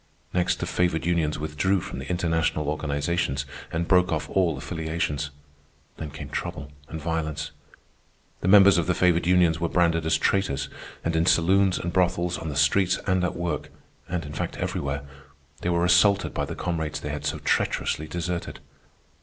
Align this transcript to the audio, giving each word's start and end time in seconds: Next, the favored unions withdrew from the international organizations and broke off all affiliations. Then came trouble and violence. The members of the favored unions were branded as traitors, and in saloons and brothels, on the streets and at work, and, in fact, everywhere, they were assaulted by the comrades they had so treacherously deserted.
Next, 0.33 0.59
the 0.59 0.65
favored 0.65 1.05
unions 1.05 1.37
withdrew 1.37 1.79
from 1.79 1.99
the 1.99 2.09
international 2.09 2.67
organizations 2.69 3.45
and 3.71 3.87
broke 3.87 4.11
off 4.11 4.27
all 4.31 4.57
affiliations. 4.57 5.29
Then 5.97 6.09
came 6.09 6.29
trouble 6.29 6.71
and 6.89 6.99
violence. 6.99 7.51
The 8.39 8.47
members 8.47 8.79
of 8.79 8.87
the 8.87 8.95
favored 8.95 9.27
unions 9.27 9.59
were 9.59 9.69
branded 9.69 10.03
as 10.07 10.17
traitors, 10.17 10.69
and 11.05 11.15
in 11.15 11.27
saloons 11.27 11.77
and 11.77 11.93
brothels, 11.93 12.39
on 12.39 12.49
the 12.49 12.55
streets 12.55 12.97
and 13.05 13.23
at 13.23 13.35
work, 13.35 13.69
and, 14.09 14.25
in 14.25 14.33
fact, 14.33 14.57
everywhere, 14.57 15.03
they 15.59 15.69
were 15.69 15.85
assaulted 15.85 16.33
by 16.33 16.45
the 16.45 16.55
comrades 16.55 16.99
they 16.99 17.09
had 17.11 17.23
so 17.23 17.37
treacherously 17.37 18.07
deserted. 18.07 18.59